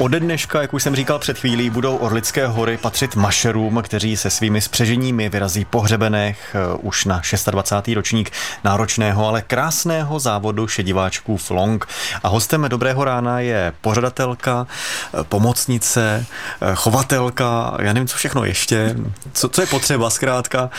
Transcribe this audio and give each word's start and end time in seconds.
Ode 0.00 0.20
dneška, 0.20 0.62
jak 0.62 0.74
už 0.74 0.82
jsem 0.82 0.96
říkal 0.96 1.18
před 1.18 1.38
chvílí, 1.38 1.70
budou 1.70 1.96
Orlické 1.96 2.46
hory 2.46 2.76
patřit 2.76 3.16
mašerům, 3.16 3.82
kteří 3.82 4.16
se 4.16 4.30
svými 4.30 4.60
spřeženími 4.60 5.28
vyrazí 5.28 5.64
po 5.64 5.80
hřebenech 5.80 6.54
eh, 6.54 6.76
už 6.82 7.04
na 7.04 7.22
26. 7.50 7.94
ročník 7.94 8.30
náročného, 8.64 9.28
ale 9.28 9.42
krásného 9.42 10.20
závodu 10.20 10.68
šediváčků 10.68 11.36
Flong. 11.36 11.86
A 12.22 12.28
hostem 12.28 12.66
Dobrého 12.68 13.04
rána 13.04 13.40
je 13.40 13.72
pořadatelka, 13.80 14.66
eh, 15.14 15.24
pomocnice, 15.24 16.26
eh, 16.60 16.74
chovatelka, 16.74 17.76
já 17.80 17.92
nevím, 17.92 18.08
co 18.08 18.16
všechno 18.16 18.44
ještě, 18.44 18.96
co, 19.32 19.48
co 19.48 19.60
je 19.60 19.66
potřeba 19.66 20.10
zkrátka, 20.10 20.70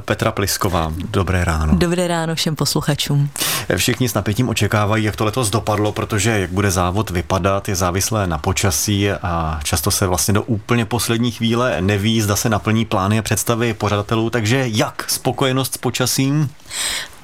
Petra 0.00 0.32
Plisková. 0.32 0.92
Dobré 0.96 1.44
ráno. 1.44 1.74
Dobré 1.74 2.08
ráno 2.08 2.34
všem 2.34 2.56
posluchačům. 2.56 3.30
Všichni 3.76 4.08
s 4.08 4.14
napětím 4.14 4.48
očekávají, 4.48 5.04
jak 5.04 5.16
to 5.16 5.24
letos 5.24 5.50
dopadlo, 5.50 5.92
protože 5.92 6.40
jak 6.40 6.50
bude 6.50 6.70
závod 6.70 7.10
vypadat, 7.10 7.68
je 7.68 7.76
závislé 7.76 8.26
na 8.26 8.38
počasí 8.44 9.10
a 9.10 9.60
často 9.64 9.90
se 9.90 10.06
vlastně 10.06 10.34
do 10.34 10.42
úplně 10.42 10.84
poslední 10.84 11.30
chvíle 11.30 11.80
neví, 11.80 12.20
zda 12.20 12.36
se 12.36 12.48
naplní 12.48 12.84
plány 12.84 13.18
a 13.18 13.22
představy 13.22 13.74
pořadatelů, 13.74 14.30
takže 14.30 14.64
jak 14.66 15.10
spokojenost 15.10 15.74
s 15.74 15.78
počasím? 15.78 16.50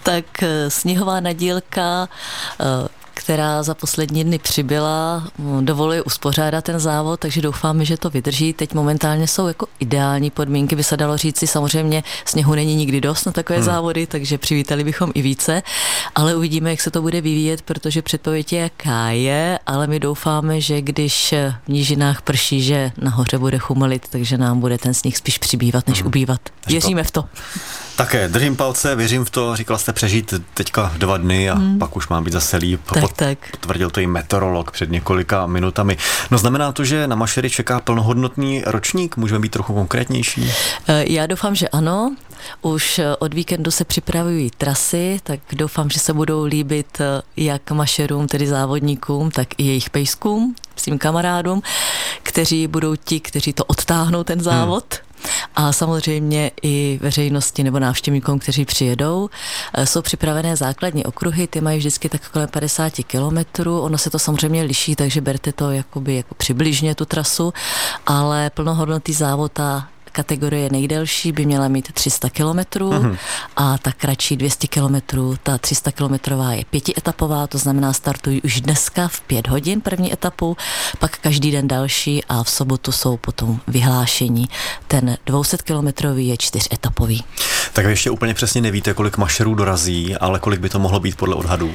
Tak 0.02 0.42
eh, 0.42 0.70
sněhová 0.70 1.20
nadílka 1.20 2.08
eh, 2.60 2.88
která 3.20 3.62
za 3.62 3.74
poslední 3.74 4.24
dny 4.24 4.38
přibyla, 4.38 5.28
dovoluje 5.60 6.02
uspořádat 6.02 6.64
ten 6.64 6.80
závod, 6.80 7.20
takže 7.20 7.42
doufáme, 7.42 7.84
že 7.84 7.96
to 7.96 8.10
vydrží. 8.10 8.52
Teď 8.52 8.74
momentálně 8.74 9.28
jsou 9.28 9.46
jako 9.46 9.66
ideální 9.80 10.30
podmínky, 10.30 10.76
by 10.76 10.84
se 10.84 10.96
dalo 10.96 11.16
říci. 11.16 11.46
Samozřejmě 11.46 12.02
sněhu 12.24 12.54
není 12.54 12.74
nikdy 12.74 13.00
dost 13.00 13.24
na 13.24 13.32
takové 13.32 13.56
hmm. 13.56 13.64
závody, 13.64 14.06
takže 14.06 14.38
přivítali 14.38 14.84
bychom 14.84 15.12
i 15.14 15.22
více, 15.22 15.62
ale 16.14 16.36
uvidíme, 16.36 16.70
jak 16.70 16.80
se 16.80 16.90
to 16.90 17.02
bude 17.02 17.20
vyvíjet, 17.20 17.62
protože 17.62 18.02
předpověď 18.02 18.52
je, 18.52 18.60
jaká 18.60 19.08
je, 19.10 19.58
ale 19.66 19.86
my 19.86 20.00
doufáme, 20.00 20.60
že 20.60 20.82
když 20.82 21.34
v 21.66 21.68
nížinách 21.68 22.22
prší, 22.22 22.62
že 22.62 22.92
nahoře 22.98 23.38
bude 23.38 23.58
chumelit, 23.58 24.08
takže 24.08 24.38
nám 24.38 24.60
bude 24.60 24.78
ten 24.78 24.94
sníh 24.94 25.16
spíš 25.16 25.38
přibývat, 25.38 25.88
než 25.88 25.98
hmm. 25.98 26.06
ubývat. 26.06 26.40
Věříme 26.66 27.04
v 27.04 27.10
to. 27.10 27.24
Také 27.96 28.28
držím 28.28 28.56
palce, 28.56 28.96
věřím 28.96 29.24
v 29.24 29.30
to. 29.30 29.56
Říkala 29.56 29.78
jste 29.78 29.92
přežít 29.92 30.34
teďka 30.54 30.92
dva 30.98 31.16
dny 31.16 31.50
a 31.50 31.54
hmm. 31.54 31.78
pak 31.78 31.96
už 31.96 32.08
mám 32.08 32.24
být 32.24 32.32
zase 32.32 32.56
líp. 32.56 32.80
Tak, 32.94 33.09
Tak. 33.16 33.38
Potvrdil 33.50 33.90
to 33.90 34.00
i 34.00 34.06
meteorolog 34.06 34.70
před 34.70 34.90
několika 34.90 35.46
minutami. 35.46 35.96
No 36.30 36.38
znamená 36.38 36.72
to, 36.72 36.84
že 36.84 37.06
na 37.06 37.16
Mašery 37.16 37.50
čeká 37.50 37.80
plnohodnotný 37.80 38.62
ročník? 38.66 39.16
Můžeme 39.16 39.40
být 39.40 39.52
trochu 39.52 39.74
konkrétnější? 39.74 40.52
Eh, 40.88 41.04
já 41.12 41.26
doufám, 41.26 41.54
že 41.54 41.68
ano. 41.68 42.16
Už 42.62 42.98
eh, 42.98 43.16
od 43.16 43.34
víkendu 43.34 43.70
se 43.70 43.84
připravují 43.84 44.50
trasy, 44.50 45.20
tak 45.22 45.40
doufám, 45.52 45.90
že 45.90 46.00
se 46.00 46.12
budou 46.12 46.44
líbit 46.44 47.00
eh, 47.00 47.22
jak 47.36 47.70
mašerům, 47.70 48.26
tedy 48.26 48.46
závodníkům, 48.46 49.30
tak 49.30 49.48
i 49.58 49.64
jejich 49.64 49.90
pejskům, 49.90 50.54
svým 50.76 50.98
kamarádům, 50.98 51.62
kteří 52.22 52.66
budou 52.66 52.96
ti, 52.96 53.20
kteří 53.20 53.52
to 53.52 53.64
odtáhnou 53.64 54.24
ten 54.24 54.40
závod. 54.40 54.84
Hmm 54.94 55.09
a 55.56 55.72
samozřejmě 55.72 56.50
i 56.62 56.98
veřejnosti 57.02 57.62
nebo 57.62 57.78
návštěvníkům, 57.78 58.38
kteří 58.38 58.64
přijedou. 58.64 59.30
Eh, 59.74 59.86
jsou 59.86 60.02
připravené 60.02 60.56
základní 60.56 61.04
okruhy, 61.04 61.46
ty 61.46 61.60
mají 61.60 61.78
vždycky 61.78 62.08
tak 62.08 62.28
kolem 62.28 62.48
50 62.48 62.92
kilometrů, 63.04 63.80
ono 63.80 63.98
se 63.98 64.10
to 64.10 64.18
samozřejmě 64.18 64.62
liší, 64.62 64.96
takže 64.96 65.20
berte 65.20 65.52
to 65.52 65.70
jakoby 65.70 66.16
jako 66.16 66.34
přibližně 66.34 66.94
tu 66.94 67.04
trasu, 67.04 67.52
ale 68.06 68.50
plnohodnotný 68.50 69.14
závod 69.14 69.60
a 69.60 69.88
kategorie 70.12 70.68
nejdelší 70.72 71.32
by 71.32 71.46
měla 71.46 71.68
mít 71.68 71.92
300 71.92 72.30
kilometrů 72.30 72.90
uh-huh. 72.90 73.16
a 73.56 73.78
ta 73.78 73.92
kratší 73.92 74.36
200 74.36 74.66
kilometrů. 74.66 75.36
Ta 75.42 75.58
300 75.58 75.92
kilometrová 75.92 76.52
je 76.52 76.64
pětietapová, 76.64 77.46
to 77.46 77.58
znamená 77.58 77.92
startují 77.92 78.42
už 78.42 78.60
dneska 78.60 79.08
v 79.08 79.20
pět 79.20 79.48
hodin 79.48 79.80
první 79.80 80.12
etapu, 80.12 80.56
pak 80.98 81.18
každý 81.18 81.50
den 81.50 81.68
další 81.68 82.24
a 82.24 82.42
v 82.42 82.50
sobotu 82.50 82.92
jsou 82.92 83.16
potom 83.16 83.60
vyhlášení. 83.68 84.48
Ten 84.88 85.16
200 85.26 85.56
kilometrový 85.56 86.28
je 86.28 86.36
čtyřetapový. 86.36 87.24
Tak 87.72 87.84
vy 87.84 87.92
ještě 87.92 88.10
úplně 88.10 88.34
přesně 88.34 88.60
nevíte, 88.60 88.94
kolik 88.94 89.16
mašerů 89.16 89.54
dorazí, 89.54 90.16
ale 90.16 90.38
kolik 90.38 90.60
by 90.60 90.68
to 90.68 90.78
mohlo 90.78 91.00
být 91.00 91.16
podle 91.16 91.34
odhadů? 91.34 91.72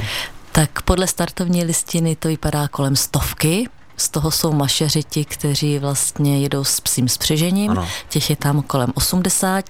Tak 0.52 0.82
podle 0.82 1.08
startovní 1.08 1.64
listiny 1.64 2.16
to 2.16 2.28
vypadá 2.28 2.68
kolem 2.68 2.96
stovky, 2.96 3.70
z 3.98 4.10
toho 4.10 4.32
jsou 4.32 4.54
mašeři 4.54 5.04
ti, 5.04 5.26
kteří 5.26 5.80
vlastně 5.80 6.40
jedou 6.40 6.64
s 6.64 6.80
psím 6.80 7.10
spřežením, 7.10 7.72
ano. 7.72 7.88
těch 8.10 8.30
je 8.30 8.36
tam 8.36 8.62
kolem 8.62 8.92
80 8.96 9.66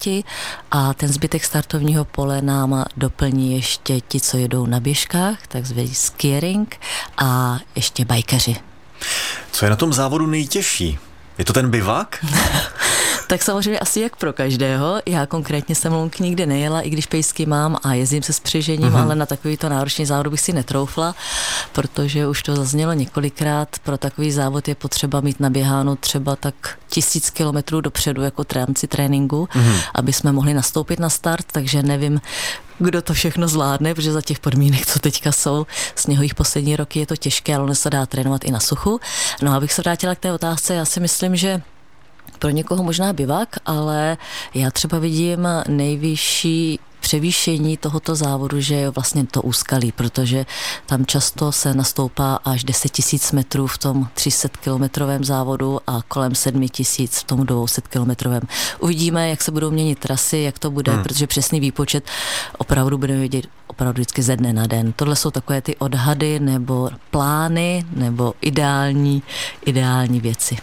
a 0.72 0.94
ten 0.94 1.10
zbytek 1.10 1.46
startovního 1.46 2.06
pole 2.06 2.42
nám 2.42 2.86
doplní 2.98 3.56
ještě 3.56 4.02
ti, 4.02 4.20
co 4.20 4.38
jedou 4.38 4.66
na 4.66 4.80
běžkách, 4.80 5.48
takzvaný 5.48 5.96
skiering 5.96 6.80
a 7.18 7.60
ještě 7.76 8.06
bajkeři. 8.06 8.56
Co 9.52 9.66
je 9.66 9.70
na 9.70 9.76
tom 9.76 9.94
závodu 9.94 10.28
nejtěžší? 10.28 11.00
Je 11.38 11.46
to 11.46 11.54
ten 11.54 11.70
bivak? 11.70 12.26
Tak 13.28 13.44
samozřejmě 13.44 13.80
asi 13.80 14.00
jak 14.00 14.16
pro 14.16 14.34
každého. 14.34 15.02
Já 15.06 15.26
konkrétně 15.26 15.76
jsem 15.76 15.94
Lunk 15.94 16.20
nikdy 16.20 16.46
nejela, 16.46 16.82
i 16.82 16.90
když 16.90 17.06
pejsky 17.06 17.46
mám 17.46 17.78
a 17.84 17.94
jezdím 17.94 18.24
se 18.24 18.34
spřežením, 18.34 18.90
mm-hmm. 18.90 19.02
ale 19.02 19.16
na 19.16 19.26
takovýto 19.26 19.70
náročný 19.70 20.06
závod 20.06 20.28
bych 20.28 20.42
si 20.42 20.54
netroufla, 20.54 21.16
protože 21.72 22.28
už 22.28 22.44
to 22.44 22.56
zaznělo 22.56 22.94
několikrát. 22.94 23.70
Pro 23.84 23.98
takový 23.98 24.32
závod 24.32 24.68
je 24.68 24.76
potřeba 24.76 25.22
mít 25.22 25.40
naběháno 25.40 25.96
třeba 25.96 26.36
tak 26.36 26.78
tisíc 26.90 27.30
kilometrů 27.30 27.82
dopředu 27.82 28.22
jako 28.22 28.44
trámci 28.44 28.88
tréninku, 28.88 29.48
mm-hmm. 29.52 29.80
aby 29.96 30.14
jsme 30.14 30.32
mohli 30.32 30.54
nastoupit 30.54 31.00
na 31.00 31.10
start, 31.10 31.46
takže 31.52 31.84
nevím, 31.84 32.22
kdo 32.80 33.02
to 33.02 33.14
všechno 33.14 33.48
zvládne, 33.48 33.96
protože 33.96 34.12
za 34.12 34.22
těch 34.22 34.40
podmínek, 34.40 34.86
co 34.86 35.00
teďka 35.00 35.32
jsou, 35.32 35.66
sněhových 35.96 36.36
poslední 36.36 36.76
roky 36.76 37.00
je 37.00 37.06
to 37.06 37.16
těžké, 37.16 37.56
ale 37.56 37.64
ono 37.64 37.76
se 37.76 37.90
dá 37.90 38.06
trénovat 38.06 38.44
i 38.44 38.52
na 38.52 38.60
suchu. 38.60 39.00
No 39.42 39.52
a 39.52 39.56
abych 39.56 39.74
se 39.74 39.82
vrátila 39.82 40.16
k 40.16 40.20
té 40.20 40.34
otázce, 40.34 40.76
já 40.76 40.86
si 40.86 41.00
myslím, 41.00 41.36
že 41.36 41.62
pro 42.40 42.50
někoho 42.50 42.84
možná 42.84 43.14
bivak, 43.14 43.56
ale 43.66 44.18
já 44.54 44.72
třeba 44.72 45.00
vidím 45.00 45.48
nejvyšší 45.68 46.80
převýšení 47.06 47.78
tohoto 47.78 48.16
závodu, 48.16 48.62
že 48.62 48.76
je 48.76 48.90
vlastně 48.90 49.26
to 49.26 49.42
úskalí, 49.42 49.92
protože 49.92 50.46
tam 50.86 51.06
často 51.06 51.52
se 51.52 51.74
nastoupá 51.74 52.40
až 52.46 52.64
10 52.64 52.90
tisíc 52.90 53.32
metrů 53.32 53.68
v 53.68 53.78
tom 53.78 54.08
300 54.14 54.50
kilometrovém 54.50 55.24
závodu 55.24 55.80
a 55.88 56.02
kolem 56.08 56.36
7 56.36 56.68
tisíc 56.68 57.20
v 57.20 57.24
tom 57.24 57.46
200 57.46 57.82
kilometrovém. 57.82 58.42
Uvidíme, 58.80 59.30
jak 59.30 59.42
se 59.42 59.52
budou 59.52 59.72
měnit 59.72 60.00
trasy, 60.00 60.38
jak 60.38 60.60
to 60.60 60.72
bude, 60.72 60.92
hmm. 60.92 61.04
protože 61.04 61.28
přesný 61.28 61.60
výpočet 61.60 62.04
opravdu 62.58 62.98
budeme 62.98 63.20
vědět 63.20 63.46
opravdu 63.68 63.94
vždycky 63.94 64.22
ze 64.22 64.38
dne 64.38 64.54
na 64.54 64.68
den. 64.68 64.94
Tohle 64.94 65.16
jsou 65.16 65.32
takové 65.32 65.62
ty 65.62 65.76
odhady 65.76 66.40
nebo 66.40 66.90
plány 67.12 67.86
nebo 67.96 68.34
ideální, 68.42 69.24
ideální 69.66 70.20
věci. 70.20 70.58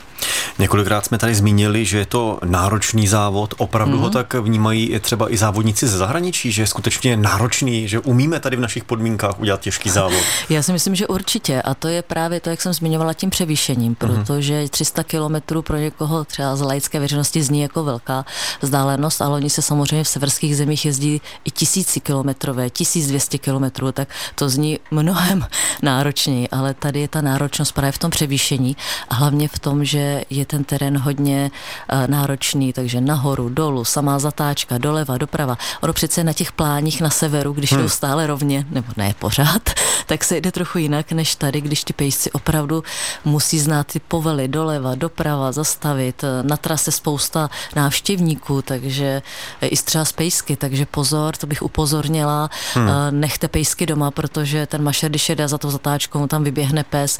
Několikrát 0.58 1.04
jsme 1.04 1.18
tady 1.18 1.34
zmínili, 1.34 1.84
že 1.84 1.98
je 1.98 2.06
to 2.06 2.38
náročný 2.44 3.08
závod. 3.08 3.54
Opravdu 3.58 3.96
mm-hmm. 3.96 4.00
ho 4.00 4.06
mhm. 4.06 4.12
tak 4.12 4.34
vnímají 4.34 4.86
i 4.86 5.00
třeba 5.00 5.32
i 5.32 5.36
závodníci 5.36 5.86
ze 5.86 5.98
zahraničí, 5.98 6.52
že 6.52 6.62
je 6.62 6.66
skutečně 6.66 7.16
náročný, 7.16 7.88
že 7.88 7.98
umíme 7.98 8.40
tady 8.40 8.56
v 8.56 8.60
našich 8.60 8.84
podmínkách 8.84 9.40
udělat 9.40 9.60
těžký 9.60 9.90
závod. 9.98 10.22
Já 10.48 10.62
si 10.62 10.72
myslím, 10.72 10.94
že 10.94 11.06
určitě. 11.06 11.62
A 11.62 11.74
to 11.74 11.88
je 11.88 12.02
právě 12.02 12.40
to, 12.40 12.50
jak 12.50 12.60
jsem 12.60 12.72
zmiňovala 12.72 13.14
tím 13.14 13.30
převýšením, 13.30 13.96
mhm. 14.02 14.24
protože 14.24 14.68
300 14.68 15.04
kilometrů 15.04 15.62
pro 15.62 15.76
někoho 15.76 16.24
třeba 16.24 16.56
z 16.56 16.60
laické 16.60 17.00
veřejnosti 17.00 17.42
zní 17.42 17.60
jako 17.60 17.84
velká 17.84 18.24
vzdálenost, 18.60 19.22
ale 19.22 19.34
oni 19.34 19.50
se 19.50 19.62
samozřejmě 19.62 20.04
v 20.04 20.08
severských 20.08 20.56
zemích 20.56 20.84
jezdí 20.84 21.20
i 21.44 21.50
tisíci 21.50 22.00
kilometrové, 22.00 22.70
1200 22.70 23.38
kilometrů, 23.38 23.92
tak 23.92 24.08
to 24.34 24.48
zní 24.48 24.78
mnohem 24.90 25.46
náročněji, 25.82 26.48
ale 26.48 26.74
tady 26.74 27.00
je 27.00 27.08
ta 27.08 27.20
náročnost 27.20 27.72
právě 27.72 27.92
v 27.92 27.98
tom 27.98 28.10
převýšení 28.10 28.76
a 29.08 29.14
hlavně 29.14 29.48
v 29.48 29.58
tom, 29.58 29.84
že 29.84 30.11
je 30.30 30.46
ten 30.46 30.64
terén 30.64 30.98
hodně 30.98 31.50
uh, 31.92 32.06
náročný, 32.06 32.72
takže 32.72 33.00
nahoru, 33.00 33.48
dolů, 33.48 33.84
samá 33.84 34.18
zatáčka, 34.18 34.78
doleva, 34.78 35.18
doprava. 35.18 35.58
Ono 35.80 35.92
přece 35.92 36.24
na 36.24 36.32
těch 36.32 36.52
pláních 36.52 37.00
na 37.00 37.10
severu, 37.10 37.52
když 37.52 37.72
hmm. 37.72 37.82
jdou 37.82 37.88
stále 37.88 38.26
rovně, 38.26 38.66
nebo 38.70 38.88
ne 38.96 39.14
pořád, 39.18 39.70
tak 40.06 40.24
se 40.24 40.36
jde 40.36 40.52
trochu 40.52 40.78
jinak 40.78 41.12
než 41.12 41.34
tady, 41.34 41.60
když 41.60 41.84
ty 41.84 41.92
pejsci 41.92 42.30
opravdu 42.32 42.84
musí 43.24 43.58
znát 43.58 43.86
ty 43.86 44.00
povely 44.00 44.48
doleva, 44.48 44.94
doprava, 44.94 45.52
zastavit. 45.52 46.24
Na 46.42 46.56
trase 46.56 46.92
spousta 46.92 47.50
návštěvníků, 47.76 48.62
takže 48.62 49.22
i 49.60 49.76
třeba 49.76 50.04
z 50.04 50.12
pejsky, 50.12 50.56
takže 50.56 50.86
pozor, 50.86 51.36
to 51.36 51.46
bych 51.46 51.62
upozornila. 51.62 52.50
Hmm. 52.74 52.90
Nechte 53.10 53.48
pejsky 53.48 53.86
doma, 53.86 54.10
protože 54.10 54.66
ten 54.66 54.82
mašer, 54.82 55.10
když 55.10 55.28
jede 55.28 55.48
za 55.48 55.58
tou 55.58 55.70
zatáčkou, 55.70 56.26
tam 56.26 56.44
vyběhne 56.44 56.84
pes, 56.84 57.18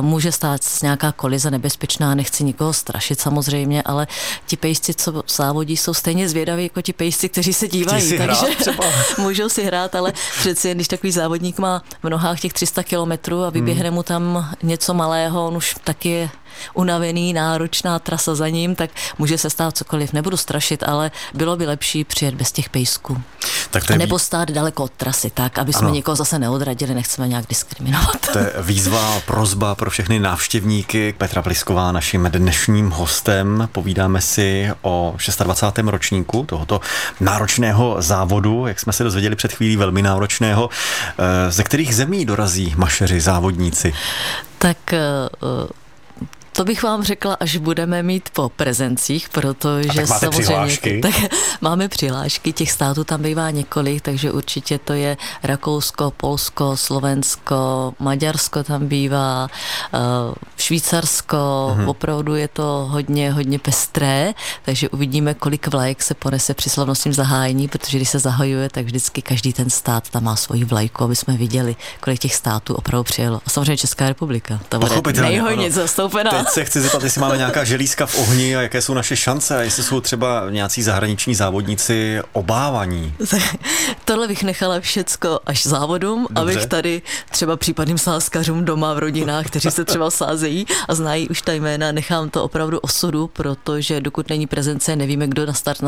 může 0.00 0.32
stát 0.32 0.60
nějaká 0.82 1.12
kolize 1.12 1.50
nebezpečná, 1.50 2.14
nechci 2.30 2.44
nikoho 2.44 2.72
strašit 2.72 3.20
samozřejmě, 3.20 3.82
ale 3.82 4.06
ti 4.46 4.56
pejsci, 4.56 4.94
co 4.94 5.22
závodí, 5.28 5.76
jsou 5.76 5.94
stejně 5.94 6.28
zvědaví 6.28 6.62
jako 6.62 6.82
ti 6.82 6.92
pejsci, 6.92 7.28
kteří 7.28 7.52
se 7.52 7.68
dívají. 7.68 8.18
takže 8.18 8.46
můžou 9.18 9.48
si 9.48 9.64
hrát, 9.64 9.94
ale 9.94 10.12
přeci 10.38 10.68
jen, 10.68 10.76
když 10.76 10.88
takový 10.88 11.12
závodník 11.12 11.58
má 11.58 11.82
v 12.02 12.08
nohách 12.08 12.40
těch 12.40 12.52
300 12.52 12.82
kilometrů 12.82 13.44
a 13.44 13.50
vyběhne 13.50 13.88
hmm. 13.88 13.94
mu 13.94 14.02
tam 14.02 14.54
něco 14.62 14.94
malého, 14.94 15.46
on 15.46 15.56
už 15.56 15.74
taky 15.84 16.30
unavený, 16.74 17.32
náročná 17.32 17.98
trasa 17.98 18.34
za 18.34 18.48
ním, 18.48 18.74
tak 18.74 18.90
může 19.18 19.38
se 19.38 19.50
stát 19.50 19.76
cokoliv. 19.76 20.12
Nebudu 20.12 20.36
strašit, 20.36 20.82
ale 20.82 21.10
bylo 21.34 21.56
by 21.56 21.66
lepší 21.66 22.04
přijet 22.04 22.34
bez 22.34 22.52
těch 22.52 22.68
pejsků. 22.68 23.22
Tak 23.70 23.84
to 23.84 23.92
je 23.92 23.98
Nebo 23.98 24.18
stát 24.18 24.50
daleko 24.50 24.84
od 24.84 24.92
trasy, 24.92 25.30
tak, 25.30 25.58
aby 25.58 25.72
jsme 25.72 25.86
ano. 25.86 25.94
někoho 25.94 26.16
zase 26.16 26.38
neodradili, 26.38 26.94
nechceme 26.94 27.28
nějak 27.28 27.44
diskriminovat. 27.48 28.32
To 28.32 28.38
je 28.38 28.52
výzva, 28.62 29.20
prozba 29.26 29.74
pro 29.74 29.90
všechny 29.90 30.18
návštěvníky. 30.18 31.14
Petra 31.18 31.42
Plisková 31.42 31.92
naším 31.92 32.24
dnešním 32.32 32.90
hostem. 32.90 33.68
Povídáme 33.72 34.20
si 34.20 34.70
o 34.82 35.14
26. 35.44 35.88
ročníku 35.88 36.44
tohoto 36.44 36.80
náročného 37.20 37.96
závodu, 37.98 38.66
jak 38.66 38.80
jsme 38.80 38.92
se 38.92 39.04
dozvěděli 39.04 39.36
před 39.36 39.52
chvílí, 39.52 39.76
velmi 39.76 40.02
náročného. 40.02 40.70
Eh, 41.18 41.52
ze 41.52 41.62
kterých 41.62 41.94
zemí 41.94 42.24
dorazí 42.24 42.74
mašeři, 42.76 43.20
závodníci? 43.20 43.94
Tak 44.58 44.92
eh, 44.92 44.98
to 46.60 46.64
bych 46.64 46.82
vám 46.82 47.02
řekla, 47.02 47.36
až 47.40 47.56
budeme 47.56 48.02
mít 48.02 48.28
po 48.32 48.48
prezencích, 48.48 49.28
protože 49.28 49.88
tak 49.94 50.08
máte 50.08 50.20
samozřejmě 50.20 50.42
přihlášky. 50.42 51.00
tak 51.02 51.14
máme 51.60 51.88
přihlášky, 51.88 52.52
těch 52.52 52.70
států 52.70 53.04
tam 53.04 53.22
bývá 53.22 53.50
několik, 53.50 54.02
takže 54.02 54.32
určitě 54.32 54.78
to 54.78 54.92
je 54.92 55.16
Rakousko, 55.42 56.10
Polsko, 56.16 56.76
Slovensko, 56.76 57.94
Maďarsko 57.98 58.62
tam 58.62 58.86
bývá, 58.86 59.48
eh, 59.94 59.98
Švýcarsko, 60.56 61.74
mhm. 61.76 61.88
opravdu 61.88 62.34
je 62.34 62.48
to 62.48 62.86
hodně, 62.90 63.32
hodně 63.32 63.58
pestré, 63.58 64.34
takže 64.62 64.88
uvidíme, 64.88 65.34
kolik 65.34 65.66
vlajek 65.66 66.02
se 66.02 66.14
ponese 66.14 66.54
při 66.54 66.70
slavnostním 66.70 67.14
zahájení, 67.14 67.68
protože 67.68 67.98
když 67.98 68.08
se 68.08 68.18
zahajuje, 68.18 68.68
tak 68.68 68.84
vždycky 68.84 69.22
každý 69.22 69.52
ten 69.52 69.70
stát 69.70 70.10
tam 70.10 70.24
má 70.24 70.36
svoji 70.36 70.64
vlajku, 70.64 71.04
aby 71.04 71.16
jsme 71.16 71.36
viděli, 71.36 71.76
kolik 72.00 72.20
těch 72.20 72.34
států 72.34 72.74
opravdu 72.74 73.04
přijelo. 73.04 73.40
A 73.46 73.50
samozřejmě 73.50 73.76
Česká 73.76 74.08
republika, 74.08 74.60
ta 74.68 74.78
bude 74.78 75.22
nejhodně 75.22 75.70
zastoupená. 75.70 76.49
Se 76.52 76.64
chci 76.64 76.80
zeptat, 76.80 77.02
jestli 77.02 77.20
máme 77.20 77.36
nějaká 77.36 77.64
želízka 77.64 78.06
v 78.06 78.18
ohni 78.18 78.56
a 78.56 78.62
jaké 78.62 78.82
jsou 78.82 78.94
naše 78.94 79.16
šance 79.16 79.58
a 79.58 79.60
jestli 79.60 79.82
jsou 79.82 80.00
třeba 80.00 80.50
nějací 80.50 80.82
zahraniční 80.82 81.34
závodníci 81.34 82.20
obávaní. 82.32 83.14
Tohle 84.04 84.28
bych 84.28 84.42
nechala 84.42 84.80
všecko 84.80 85.40
až 85.46 85.66
závodům, 85.66 86.26
Dobře. 86.30 86.52
abych 86.52 86.66
tady 86.66 87.02
třeba 87.30 87.56
případným 87.56 87.98
sázkařům 87.98 88.64
doma 88.64 88.94
v 88.94 88.98
rodinách, 88.98 89.46
kteří 89.46 89.70
se 89.70 89.84
třeba 89.84 90.10
sázejí 90.10 90.66
a 90.88 90.94
znají 90.94 91.28
už 91.28 91.42
ta 91.42 91.52
jména, 91.52 91.92
nechám 91.92 92.30
to 92.30 92.44
opravdu 92.44 92.78
osudu, 92.78 93.26
protože 93.26 94.00
dokud 94.00 94.28
není 94.28 94.46
prezence, 94.46 94.96
nevíme, 94.96 95.26
kdo 95.26 95.46
na 95.46 95.52
start 95.52 95.80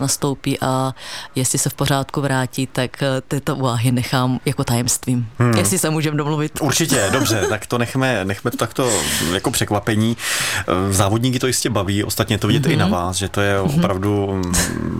nastoupí 0.00 0.60
a 0.60 0.94
jestli 1.34 1.58
se 1.58 1.70
v 1.70 1.74
pořádku 1.74 2.20
vrátí, 2.20 2.66
tak 2.66 3.02
eh, 3.02 3.06
tyto 3.28 3.56
úvahy 3.56 3.92
nechám 3.92 4.40
jako 4.44 4.64
tajemstvím. 4.64 5.28
Hmm. 5.38 5.54
Jestli 5.54 5.78
se 5.78 5.90
můžeme 5.90 6.16
domluvit. 6.16 6.52
Určitě, 6.60 7.08
dobře, 7.12 7.46
tak 7.48 7.66
to 7.66 7.78
nechme, 7.78 8.24
nechme 8.24 8.50
to 8.50 8.56
takto 8.56 8.92
jako 9.32 9.50
překvapení. 9.50 9.99
Eh, 10.08 10.92
závodníky 10.92 11.38
to 11.38 11.46
jistě 11.46 11.70
baví, 11.70 12.04
ostatně 12.04 12.38
to 12.38 12.46
vidíte 12.46 12.68
mm-hmm. 12.68 12.72
i 12.72 12.76
na 12.76 12.86
mhm. 12.86 12.94
vás, 12.94 13.16
že 13.16 13.28
to 13.28 13.40
je 13.40 13.62
mhm. 13.62 13.74
opravdu 13.78 14.32
mm, 14.32 14.52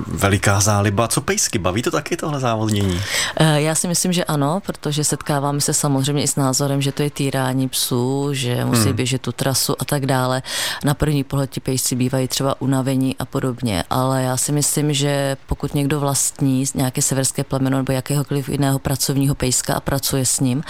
veliká 0.06 0.60
záliba. 0.60 1.08
Co 1.08 1.20
pejsky, 1.20 1.58
baví 1.58 1.82
to 1.82 1.90
taky 1.90 2.16
tohle 2.16 2.40
závodnění? 2.40 3.00
Eh, 3.36 3.60
já 3.60 3.74
si 3.74 3.88
myslím, 3.88 4.12
že 4.12 4.24
ano, 4.24 4.60
protože 4.66 5.04
setkáváme 5.04 5.60
se 5.60 5.74
samozřejmě 5.74 6.22
i 6.22 6.28
s 6.28 6.36
názorem, 6.36 6.82
že 6.82 6.92
to 6.92 7.02
je 7.02 7.10
týrání 7.10 7.68
psů, 7.68 8.28
že 8.32 8.64
musí 8.64 8.84
hmm. 8.84 8.96
běžet 8.96 9.22
tu 9.22 9.32
trasu 9.32 9.74
a 9.78 9.84
tak 9.84 10.06
dále. 10.06 10.42
Na 10.84 10.94
první 10.94 11.24
pohled 11.24 11.50
ti 11.50 11.60
pejsci 11.60 11.96
bývají 11.96 12.28
třeba 12.28 12.60
unavení 12.60 13.16
a 13.18 13.24
podobně, 13.24 13.84
ale 13.90 14.22
já 14.22 14.36
si 14.36 14.52
myslím, 14.52 14.92
že 14.92 15.36
pokud 15.46 15.74
někdo 15.74 16.00
vlastní 16.00 16.64
nějaké 16.74 17.02
severské 17.02 17.44
plemeno 17.44 17.76
nebo 17.76 17.92
jakéhokoliv 17.92 18.48
jiného 18.48 18.78
pracovního 18.78 19.34
pejska 19.34 19.74
a 19.74 19.80
pracuje 19.80 20.26
s 20.26 20.40
ním, 20.40 20.62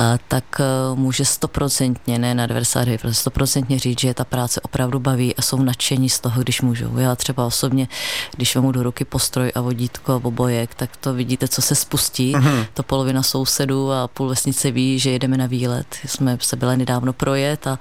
eh, 0.00 0.18
tak 0.28 0.60
může 0.94 1.24
stoprocentně, 1.24 2.18
ne 2.18 2.34
na 2.34 2.46
92, 2.46 3.12
stoprocentně 3.12 3.57
říct, 3.76 4.00
že 4.00 4.14
ta 4.14 4.24
práce 4.24 4.60
opravdu 4.60 4.98
baví 4.98 5.36
a 5.36 5.42
jsou 5.42 5.62
nadšení 5.62 6.08
z 6.08 6.20
toho, 6.20 6.42
když 6.42 6.60
můžou. 6.60 6.98
Já 6.98 7.16
třeba 7.16 7.46
osobně, 7.46 7.88
když 8.36 8.54
vemu 8.54 8.72
do 8.72 8.82
ruky 8.82 9.04
postroj 9.04 9.52
a 9.54 9.60
vodítko, 9.60 10.20
obojek, 10.24 10.74
tak 10.74 10.96
to 10.96 11.14
vidíte, 11.14 11.48
co 11.48 11.62
se 11.62 11.74
spustí. 11.74 12.34
Mm-hmm. 12.34 12.66
To 12.74 12.82
polovina 12.82 13.22
sousedů 13.22 13.92
a 13.92 14.08
půl 14.08 14.28
vesnice 14.28 14.70
ví, 14.70 14.98
že 14.98 15.10
jedeme 15.10 15.36
na 15.36 15.46
výlet. 15.46 15.86
Jsme 16.06 16.38
se 16.40 16.56
byli 16.56 16.76
nedávno 16.76 17.12
projet 17.12 17.66
a, 17.66 17.78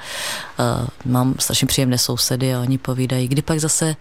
a 0.58 0.88
mám 1.06 1.36
strašně 1.40 1.68
příjemné 1.68 1.98
sousedy 1.98 2.54
a 2.54 2.62
oni 2.62 2.78
povídají, 2.78 3.28
kdy 3.28 3.42
pak 3.42 3.60
zase 3.60 3.96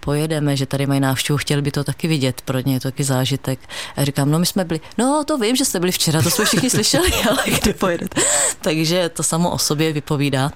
pojedeme, 0.00 0.56
že 0.56 0.66
tady 0.66 0.86
mají 0.86 1.00
návštěvu, 1.00 1.36
chtěli 1.36 1.62
by 1.62 1.70
to 1.70 1.84
taky 1.84 2.08
vidět, 2.08 2.40
pro 2.40 2.60
ně 2.60 2.74
je 2.74 2.80
to 2.80 2.88
taky 2.88 3.04
zážitek. 3.04 3.58
A 3.96 4.04
říkám, 4.04 4.30
no 4.30 4.38
my 4.38 4.46
jsme 4.46 4.64
byli, 4.64 4.80
no 4.98 5.24
to 5.26 5.38
vím, 5.38 5.56
že 5.56 5.64
jste 5.64 5.80
byli 5.80 5.92
včera, 5.92 6.22
to 6.22 6.30
jsme 6.30 6.44
všichni 6.44 6.70
slyšeli, 6.70 7.12
ale 7.30 7.42
kdy 7.60 7.72
pojedete. 7.72 8.20
Takže 8.60 9.08
to 9.08 9.22
samo 9.22 9.50
o 9.50 9.58
sobě 9.58 9.92
vypovídá. 9.92 10.52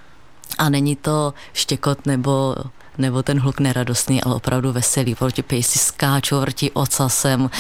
A 0.58 0.69
není 0.69 0.96
to 0.96 1.35
štěkot 1.52 2.06
nebo 2.06 2.55
nebo 2.99 3.23
ten 3.23 3.41
hluk 3.41 3.61
neradostný, 3.61 4.23
ale 4.23 4.35
opravdu 4.35 4.73
veselý. 4.73 5.14
Proti 5.14 5.43
pejsi 5.43 5.79
skáčou, 5.79 6.41
vrtí 6.41 6.70
ocasem, 6.70 7.50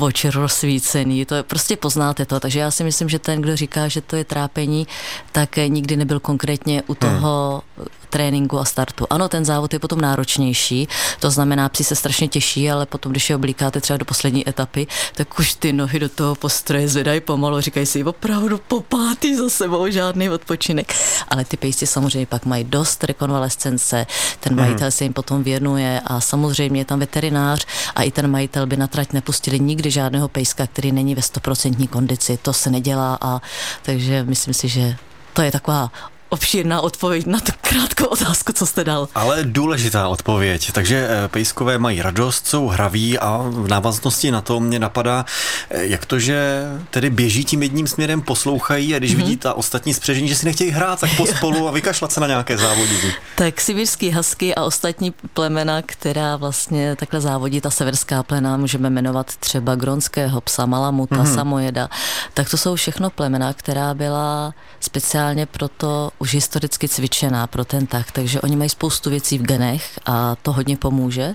oči 0.00 0.30
rozsvícený, 0.30 1.24
to 1.24 1.34
je, 1.34 1.42
prostě 1.42 1.76
poznáte 1.76 2.26
to. 2.26 2.40
Takže 2.40 2.58
já 2.60 2.70
si 2.70 2.84
myslím, 2.84 3.08
že 3.08 3.18
ten, 3.18 3.42
kdo 3.42 3.56
říká, 3.56 3.88
že 3.88 4.00
to 4.00 4.16
je 4.16 4.24
trápení, 4.24 4.86
tak 5.32 5.56
nikdy 5.56 5.96
nebyl 5.96 6.20
konkrétně 6.20 6.82
u 6.86 6.94
toho 6.94 7.62
hmm 7.78 7.86
tréninku 8.10 8.58
a 8.58 8.64
startu. 8.64 9.06
Ano, 9.10 9.28
ten 9.28 9.44
závod 9.44 9.72
je 9.72 9.78
potom 9.78 10.00
náročnější, 10.00 10.88
to 11.20 11.30
znamená, 11.30 11.68
psi 11.68 11.84
se 11.84 11.96
strašně 11.96 12.28
těší, 12.28 12.70
ale 12.70 12.86
potom, 12.86 13.12
když 13.12 13.30
je 13.30 13.36
oblíkáte 13.36 13.80
třeba 13.80 13.96
do 13.96 14.04
poslední 14.04 14.48
etapy, 14.48 14.86
tak 15.14 15.38
už 15.38 15.54
ty 15.54 15.72
nohy 15.72 15.98
do 15.98 16.08
toho 16.08 16.34
postroje 16.34 16.88
zvedají 16.88 17.20
pomalu, 17.20 17.60
říkají 17.60 17.86
si 17.86 18.04
opravdu 18.04 18.60
popátý 18.68 19.36
za 19.36 19.50
sebou, 19.50 19.90
žádný 19.90 20.30
odpočinek. 20.30 20.94
Ale 21.28 21.44
ty 21.44 21.56
pejsci 21.56 21.86
samozřejmě 21.86 22.26
pak 22.26 22.44
mají 22.44 22.64
dost 22.64 23.04
rekonvalescence, 23.04 24.06
ten 24.40 24.52
mhm. 24.52 24.62
majitel 24.62 24.90
se 24.90 25.04
jim 25.04 25.12
potom 25.12 25.42
věnuje 25.42 26.00
a 26.04 26.20
samozřejmě 26.20 26.80
je 26.80 26.84
tam 26.84 26.98
veterinář 26.98 27.66
a 27.94 28.02
i 28.02 28.10
ten 28.10 28.30
majitel 28.30 28.66
by 28.66 28.76
na 28.76 28.86
trať 28.86 29.12
nepustili 29.12 29.60
nikdy 29.60 29.90
žádného 29.90 30.28
pejska, 30.28 30.66
který 30.66 30.92
není 30.92 31.14
ve 31.14 31.22
stoprocentní 31.22 31.88
kondici. 31.88 32.38
To 32.42 32.52
se 32.52 32.70
nedělá 32.70 33.18
a 33.20 33.40
takže 33.82 34.24
myslím 34.24 34.54
si, 34.54 34.68
že 34.68 34.96
to 35.32 35.42
je 35.42 35.52
taková 35.52 35.90
obšírná 36.28 36.80
odpověď 36.80 37.26
na 37.26 37.40
tu 37.40 37.52
krátkou 37.60 38.04
otázku, 38.04 38.52
co 38.52 38.66
jste 38.66 38.84
dal. 38.84 39.08
Ale 39.14 39.38
důležitá 39.44 40.08
odpověď. 40.08 40.72
Takže 40.72 41.08
eh, 41.10 41.28
pejskové 41.28 41.78
mají 41.78 42.02
radost, 42.02 42.46
jsou 42.46 42.66
hraví 42.66 43.18
a 43.18 43.44
v 43.48 43.68
návaznosti 43.68 44.30
na 44.30 44.40
to 44.40 44.60
mě 44.60 44.78
napadá, 44.78 45.24
eh, 45.70 45.86
jak 45.86 46.06
to, 46.06 46.18
že 46.18 46.64
tedy 46.90 47.10
běží 47.10 47.44
tím 47.44 47.62
jedním 47.62 47.86
směrem, 47.86 48.20
poslouchají 48.22 48.94
a 48.94 48.98
když 48.98 49.12
mm-hmm. 49.12 49.16
vidí 49.16 49.36
ta 49.36 49.54
ostatní 49.54 49.94
spřežení, 49.94 50.28
že 50.28 50.36
si 50.36 50.46
nechtějí 50.46 50.70
hrát, 50.70 51.00
tak 51.00 51.10
pospolu 51.16 51.68
a 51.68 51.70
vykašlat 51.70 52.12
se 52.12 52.20
na 52.20 52.26
nějaké 52.26 52.58
závodí. 52.58 52.96
Tak 53.34 53.60
sibirský 53.60 54.10
hasky 54.10 54.54
a 54.54 54.64
ostatní 54.64 55.14
plemena, 55.34 55.82
která 55.82 56.36
vlastně 56.36 56.96
takhle 56.96 57.20
závodí, 57.20 57.60
ta 57.60 57.70
severská 57.70 58.22
plena, 58.22 58.56
můžeme 58.56 58.90
jmenovat 58.90 59.36
třeba 59.36 59.74
gronského 59.74 60.40
psa, 60.40 60.66
malamuta, 60.66 61.16
mm-hmm. 61.16 61.34
samojeda, 61.34 61.88
tak 62.34 62.50
to 62.50 62.56
jsou 62.56 62.74
všechno 62.74 63.10
plemena, 63.10 63.52
která 63.52 63.94
byla 63.94 64.54
speciálně 64.80 65.46
proto 65.46 66.10
už 66.18 66.34
historicky 66.34 66.88
cvičená 66.88 67.46
pro 67.46 67.64
ten 67.64 67.86
tak, 67.86 68.10
takže 68.10 68.40
oni 68.40 68.56
mají 68.56 68.70
spoustu 68.70 69.10
věcí 69.10 69.38
v 69.38 69.42
genech 69.42 69.98
a 70.06 70.36
to 70.42 70.52
hodně 70.52 70.76
pomůže. 70.76 71.34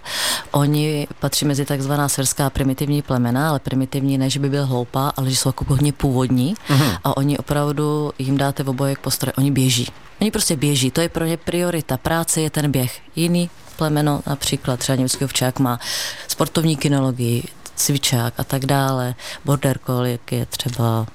Oni 0.52 1.08
patří 1.20 1.46
mezi 1.46 1.66
takzvaná 1.66 2.10
severská 2.10 2.50
primitivní 2.50 3.02
plemena, 3.02 3.50
ale 3.50 3.60
primitivní 3.60 4.18
ne, 4.18 4.30
že 4.30 4.40
by 4.40 4.50
byl 4.50 4.66
hloupá, 4.66 5.10
ale 5.10 5.30
že 5.30 5.36
jsou 5.36 5.50
jako 5.50 5.66
hodně 5.68 5.94
původní 5.94 6.56
uh-huh. 6.70 6.98
a 7.04 7.18
oni 7.18 7.38
opravdu 7.38 8.12
jim 8.20 8.38
dáte 8.38 8.64
v 8.64 8.70
obojek 8.70 9.00
postroj, 9.00 9.34
oni 9.38 9.52
běží. 9.52 9.88
Oni 10.22 10.32
prostě 10.32 10.56
běží, 10.56 10.92
to 10.92 11.02
je 11.02 11.10
pro 11.10 11.26
ně 11.26 11.38
priorita. 11.38 11.98
Práce 11.98 12.42
je 12.42 12.50
ten 12.50 12.72
běh. 12.72 13.00
Jiný 13.16 13.50
plemeno, 13.76 14.22
například 14.28 14.80
třeba 14.80 14.96
německý 14.96 15.26
ovčák 15.26 15.60
má 15.60 15.80
sportovní 16.28 16.78
kinologii, 16.78 17.44
cvičák 17.76 18.34
a 18.38 18.44
tak 18.44 18.66
dále, 18.66 19.16
border 19.46 19.80
collie, 19.86 20.20
je 20.32 20.46
třeba 20.46 21.06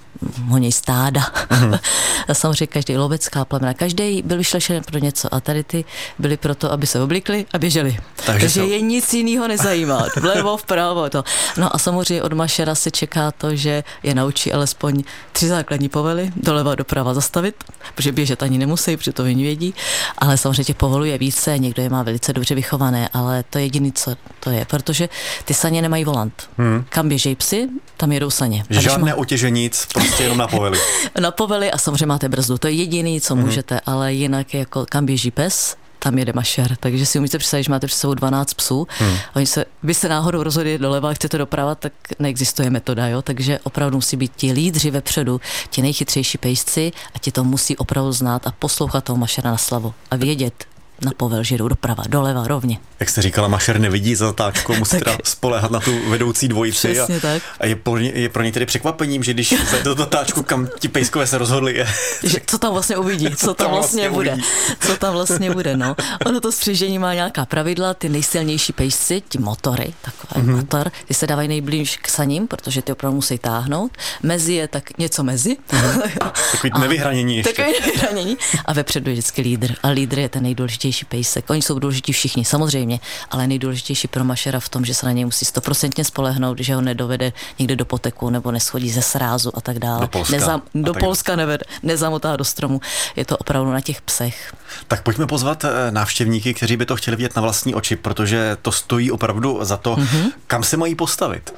honí 0.48 0.72
stáda. 0.72 1.20
Mm-hmm. 1.20 1.78
a 2.28 2.34
samozřejmě 2.34 2.66
každý 2.66 2.96
lovecká 2.96 3.44
plemena, 3.44 3.74
každý 3.74 4.22
byl 4.22 4.38
vyšlešen 4.38 4.82
pro 4.82 4.98
něco 4.98 5.34
a 5.34 5.40
tady 5.40 5.64
ty 5.64 5.84
byly 6.18 6.36
proto, 6.36 6.72
aby 6.72 6.86
se 6.86 7.00
oblikli 7.00 7.46
a 7.52 7.58
běželi. 7.58 7.96
Takže, 8.16 8.40
Takže 8.40 8.60
jsou... 8.60 8.70
je 8.70 8.80
nic 8.80 9.14
jiného 9.14 9.48
nezajímá. 9.48 10.06
Vlevo, 10.20 10.56
vpravo. 10.56 11.10
To. 11.10 11.24
No 11.56 11.74
a 11.74 11.78
samozřejmě 11.78 12.22
od 12.22 12.32
mašera 12.32 12.74
se 12.74 12.90
čeká 12.90 13.30
to, 13.30 13.56
že 13.56 13.84
je 14.02 14.14
naučí 14.14 14.52
alespoň 14.52 15.02
tři 15.32 15.48
základní 15.48 15.88
povely, 15.88 16.32
doleva, 16.36 16.74
doprava 16.74 17.14
zastavit, 17.14 17.64
protože 17.94 18.12
běžet 18.12 18.42
ani 18.42 18.58
nemusí, 18.58 18.96
protože 18.96 19.12
to 19.12 19.22
oni 19.22 19.42
vědí, 19.42 19.74
ale 20.18 20.38
samozřejmě 20.38 20.64
těch 20.64 20.76
povolů 20.76 21.04
je 21.04 21.18
více, 21.18 21.58
někdo 21.58 21.82
je 21.82 21.88
má 21.88 22.02
velice 22.02 22.32
dobře 22.32 22.54
vychované, 22.54 23.08
ale 23.12 23.44
to 23.50 23.58
je 23.58 23.64
jediné, 23.64 23.90
co 23.94 24.16
to 24.40 24.50
je, 24.50 24.64
protože 24.64 25.08
ty 25.44 25.54
saně 25.54 25.82
nemají 25.82 26.04
volant. 26.04 26.48
Hmm. 26.58 26.84
Kam 26.88 27.08
běžejí 27.08 27.34
psy, 27.34 27.68
tam 27.96 28.12
jedou 28.12 28.30
saně. 28.30 28.64
Žádné 28.70 29.10
má... 29.10 29.16
otěženic, 29.16 29.86
prostě 30.08 30.22
jenom 30.22 30.38
na 30.38 30.46
povely. 30.46 30.78
na 31.20 31.30
povely 31.30 31.70
a 31.70 31.78
samozřejmě 31.78 32.06
máte 32.06 32.28
brzdu, 32.28 32.58
to 32.58 32.66
je 32.66 32.72
jediný, 32.72 33.20
co 33.20 33.34
mm-hmm. 33.34 33.44
můžete, 33.44 33.80
ale 33.86 34.14
jinak 34.14 34.54
jako 34.54 34.86
kam 34.88 35.06
běží 35.06 35.30
pes, 35.30 35.76
tam 35.98 36.18
jede 36.18 36.32
mašer. 36.32 36.76
Takže 36.80 37.06
si 37.06 37.18
umíte 37.18 37.38
představit, 37.38 37.62
že 37.62 37.70
máte 37.70 37.86
před 37.86 37.98
sebou 37.98 38.14
12 38.14 38.54
psů. 38.54 38.86
Hmm. 38.98 39.16
Oni 39.36 39.46
se, 39.46 39.64
vy 39.82 39.94
se 39.94 40.08
náhodou 40.08 40.42
rozhodli 40.42 40.78
doleva 40.78 41.10
a 41.10 41.12
chcete 41.12 41.38
doprava, 41.38 41.74
tak 41.74 41.92
neexistuje 42.18 42.70
metoda, 42.70 43.08
jo? 43.08 43.22
takže 43.22 43.58
opravdu 43.62 43.96
musí 43.96 44.16
být 44.16 44.32
ti 44.36 44.52
lídři 44.52 44.90
vepředu, 44.90 45.40
ti 45.70 45.82
nejchytřejší 45.82 46.38
pejsci 46.38 46.92
a 47.14 47.18
ti 47.18 47.32
to 47.32 47.44
musí 47.44 47.76
opravdu 47.76 48.12
znát 48.12 48.46
a 48.46 48.52
poslouchat 48.52 49.04
toho 49.04 49.16
mašera 49.16 49.50
na 49.50 49.56
slavu 49.56 49.94
a 50.10 50.16
vědět, 50.16 50.64
na 51.04 51.12
povel, 51.16 51.44
že 51.44 51.58
jdou 51.58 51.68
doprava, 51.68 52.04
doleva, 52.08 52.48
rovně. 52.48 52.78
Jak 53.00 53.08
jste 53.08 53.22
říkala, 53.22 53.48
mašer 53.48 53.80
nevidí 53.80 54.14
za 54.14 54.26
zatáčku, 54.26 54.74
musí 54.78 54.98
teda 54.98 55.18
spolehat 55.24 55.70
na 55.70 55.80
tu 55.80 56.10
vedoucí 56.10 56.48
dvojici. 56.48 56.88
Přesně 56.92 57.16
a, 57.16 57.20
tak. 57.20 57.42
a 57.60 57.66
je, 57.66 57.76
pro 57.76 57.98
ně, 57.98 58.12
je 58.14 58.28
pro 58.28 58.42
ně 58.42 58.52
tedy 58.52 58.66
překvapením, 58.66 59.22
že 59.22 59.34
když 59.34 59.54
do 59.82 59.94
zatáčku, 59.94 60.42
kam 60.42 60.68
ti 60.78 60.88
pejskové 60.88 61.26
se 61.26 61.38
rozhodli, 61.38 61.76
je... 61.76 61.86
že 62.22 62.38
co 62.46 62.58
tam 62.58 62.72
vlastně 62.72 62.96
uvidí, 62.96 63.30
co, 63.30 63.36
co 63.36 63.54
tam 63.54 63.70
vlastně, 63.70 64.10
vlastně 64.10 64.34
bude, 64.34 64.44
co 64.80 64.96
tam 64.96 65.12
vlastně 65.12 65.50
bude, 65.50 65.76
no. 65.76 65.96
Ono 66.26 66.40
to 66.40 66.52
střežení 66.52 66.98
má 66.98 67.14
nějaká 67.14 67.44
pravidla, 67.46 67.94
ty 67.94 68.08
nejsilnější 68.08 68.72
pejsci, 68.72 69.22
ti 69.28 69.38
motory, 69.38 69.94
takový 70.02 70.46
mm-hmm. 70.46 70.56
motor, 70.56 70.90
ty 71.08 71.14
se 71.14 71.26
dávají 71.26 71.48
nejblíž 71.48 71.96
k 71.96 72.08
saním, 72.08 72.48
protože 72.48 72.82
ty 72.82 72.92
opravdu 72.92 73.16
musí 73.16 73.38
táhnout. 73.38 73.92
Mezi 74.22 74.52
je 74.52 74.68
tak 74.68 74.98
něco 74.98 75.22
mezi. 75.22 75.56
Mm-hmm. 75.70 76.30
Takový 76.52 76.70
nevyhranění 76.80 77.36
ještě. 77.36 77.52
Takový 77.52 77.74
nevyhranění. 77.80 78.36
A 78.64 78.72
vepředu 78.72 79.10
je 79.10 79.12
vždycky 79.12 79.42
lídr. 79.42 79.74
A 79.82 79.88
lídr 79.88 80.18
je 80.18 80.28
ten 80.28 80.42
nejdůležitější 80.42 80.85
pejsek. 81.04 81.50
Oni 81.50 81.62
jsou 81.62 81.78
důležití 81.78 82.12
všichni, 82.12 82.44
samozřejmě, 82.44 83.00
ale 83.30 83.46
nejdůležitější 83.46 84.08
pro 84.08 84.24
mašera 84.24 84.60
v 84.60 84.68
tom, 84.68 84.84
že 84.84 84.94
se 84.94 85.06
na 85.06 85.12
něj 85.12 85.24
musí 85.24 85.44
stoprocentně 85.44 86.04
spolehnout, 86.04 86.58
že 86.58 86.74
ho 86.74 86.80
nedovede 86.80 87.32
někde 87.58 87.76
do 87.76 87.84
poteku 87.84 88.30
nebo 88.30 88.50
neschodí 88.50 88.90
ze 88.90 89.02
srázu 89.02 89.50
a 89.54 89.60
tak 89.60 89.78
dále. 89.78 90.00
Do 90.00 90.08
Polska. 90.08 90.36
Nezam, 90.36 90.62
do 90.74 90.92
tak... 90.92 91.02
Polska 91.02 91.36
nevede, 91.36 91.64
nezamotá 91.82 92.36
do 92.36 92.44
stromu. 92.44 92.80
Je 93.16 93.24
to 93.24 93.36
opravdu 93.36 93.72
na 93.72 93.80
těch 93.80 94.02
psech. 94.02 94.54
Tak 94.88 95.02
pojďme 95.02 95.26
pozvat 95.26 95.64
eh, 95.64 95.90
návštěvníky, 95.90 96.54
kteří 96.54 96.76
by 96.76 96.86
to 96.86 96.96
chtěli 96.96 97.16
vidět 97.16 97.36
na 97.36 97.42
vlastní 97.42 97.74
oči, 97.74 97.96
protože 97.96 98.56
to 98.62 98.72
stojí 98.72 99.10
opravdu 99.10 99.58
za 99.62 99.76
to, 99.76 99.96
mm-hmm. 99.96 100.32
kam 100.46 100.62
se 100.62 100.76
mají 100.76 100.94
postavit. 100.94 101.54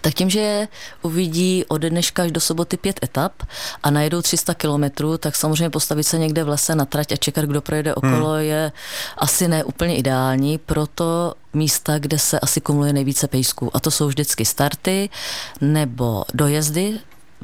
Tak 0.00 0.14
tím, 0.14 0.30
že 0.30 0.68
uvidí 1.02 1.64
ode 1.68 1.90
dneška 1.90 2.22
až 2.22 2.32
do 2.32 2.40
soboty 2.40 2.76
pět 2.76 3.00
etap 3.02 3.32
a 3.82 3.90
najedou 3.90 4.22
300 4.22 4.54
kilometrů, 4.54 5.18
tak 5.18 5.36
samozřejmě 5.36 5.70
postavit 5.70 6.04
se 6.04 6.18
někde 6.18 6.44
v 6.44 6.48
lese 6.48 6.74
na 6.74 6.84
trať 6.84 7.12
a 7.12 7.16
čekat, 7.16 7.44
kdo 7.44 7.60
projede 7.60 7.94
okolo, 7.94 8.32
hmm. 8.32 8.42
je 8.42 8.72
asi 9.18 9.48
ne 9.48 9.64
úplně 9.64 9.96
ideální, 9.96 10.58
proto 10.58 11.34
místa, 11.52 11.98
kde 11.98 12.18
se 12.18 12.40
asi 12.40 12.60
kumuluje 12.60 12.92
nejvíce 12.92 13.28
pejsků. 13.28 13.70
A 13.76 13.80
to 13.80 13.90
jsou 13.90 14.08
vždycky 14.08 14.44
starty 14.44 15.10
nebo 15.60 16.24
dojezdy 16.34 16.98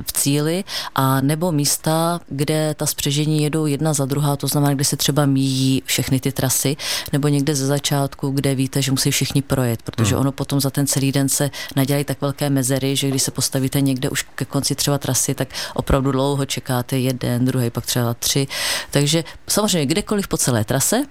v 0.07 0.13
cíli 0.13 0.65
a 0.95 1.21
nebo 1.21 1.53
místa, 1.53 2.21
kde 2.29 2.75
ta 2.75 2.87
spřežení 2.87 3.43
jedou 3.43 3.67
jedna 3.67 3.93
za 3.93 4.05
druhá, 4.05 4.37
to 4.37 4.47
znamená, 4.47 4.75
kde 4.75 4.85
se 4.85 4.97
třeba 4.97 5.27
míjí 5.27 5.83
všechny 5.87 6.21
ty 6.21 6.33
trasy, 6.33 6.77
nebo 7.13 7.29
někde 7.29 7.55
ze 7.55 7.67
začátku, 7.67 8.31
kde 8.31 8.55
víte, 8.55 8.83
že 8.83 8.91
musí 8.91 9.11
všichni 9.11 9.43
projet, 9.43 9.83
protože 9.83 10.15
hmm. 10.15 10.21
ono 10.21 10.33
potom 10.33 10.61
za 10.61 10.71
ten 10.71 10.87
celý 10.87 11.13
den 11.13 11.29
se 11.29 11.51
nadělají 11.77 12.05
tak 12.05 12.21
velké 12.21 12.51
mezery, 12.51 12.97
že 12.97 13.09
když 13.09 13.23
se 13.23 13.31
postavíte 13.31 13.81
někde 13.81 14.11
už 14.11 14.23
ke 14.23 14.45
konci 14.45 14.75
třeba 14.75 14.99
trasy, 14.99 15.35
tak 15.35 15.49
opravdu 15.75 16.13
dlouho 16.13 16.47
čekáte 16.47 16.99
jeden, 16.99 17.45
druhý, 17.45 17.71
pak 17.71 17.87
třeba 17.87 18.15
tři. 18.15 18.47
Takže 18.91 19.25
samozřejmě 19.49 19.87
kdekoliv 19.87 20.29
po 20.29 20.37
celé 20.37 20.65
trase, 20.65 21.03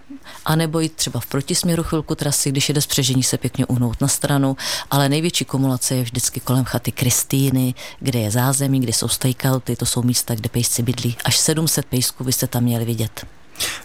anebo 0.46 0.80
jít 0.80 0.94
třeba 0.94 1.20
v 1.20 1.26
protisměru 1.26 1.84
chvilku 1.84 2.16
trasy, 2.16 2.52
když 2.52 2.70
jede 2.70 2.82
spřežení 2.82 3.24
se 3.24 3.38
pěkně 3.38 3.66
uhnout 3.66 4.02
na 4.02 4.08
stranu, 4.08 4.58
ale 4.92 5.10
největší 5.10 5.46
kumulace 5.46 5.96
je 5.96 6.04
vždycky 6.04 6.40
kolem 6.40 6.66
chaty 6.66 6.92
Kristýny, 6.92 7.74
kde 8.00 8.20
je 8.20 8.32
zázemí, 8.32 8.80
kde 8.80 8.94
jsou 8.94 9.08
stakeouty, 9.08 9.76
to 9.76 9.86
jsou 9.86 10.04
místa, 10.04 10.36
kde 10.36 10.50
pejsci 10.50 10.82
bydlí. 10.84 11.18
Až 11.26 11.38
700 11.38 11.86
pejsků 11.86 12.24
byste 12.24 12.48
tam 12.48 12.64
měli 12.64 12.86
vidět. 12.86 13.26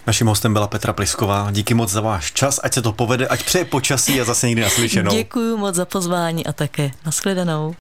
Naším 0.07 0.27
hostem 0.27 0.53
byla 0.53 0.67
Petra 0.67 0.93
Plisková. 0.93 1.51
Díky 1.51 1.73
moc 1.73 1.91
za 1.91 2.01
váš 2.01 2.31
čas, 2.31 2.59
ať 2.63 2.73
se 2.73 2.81
to 2.81 2.93
povede, 2.93 3.27
ať 3.27 3.43
přeje 3.43 3.65
počasí 3.65 4.21
a 4.21 4.25
zase 4.25 4.47
někdy 4.47 4.61
naslyšenou. 4.61 5.11
Děkuji 5.11 5.57
moc 5.57 5.75
za 5.75 5.85
pozvání 5.85 6.45
a 6.45 6.53
také 6.53 6.91
nashledanou. 7.05 7.73